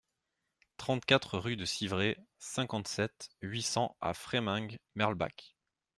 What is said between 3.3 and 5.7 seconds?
huit cents à Freyming-Merlebach